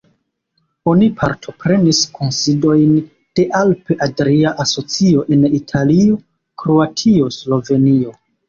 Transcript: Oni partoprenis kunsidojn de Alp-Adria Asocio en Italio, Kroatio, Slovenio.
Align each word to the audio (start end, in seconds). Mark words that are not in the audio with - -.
Oni 0.93 1.09
partoprenis 1.19 1.99
kunsidojn 2.15 2.95
de 3.41 3.45
Alp-Adria 3.61 4.55
Asocio 4.67 5.29
en 5.37 5.47
Italio, 5.61 6.19
Kroatio, 6.65 7.33
Slovenio. 7.41 8.21